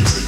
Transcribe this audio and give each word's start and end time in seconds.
space. 0.00 0.23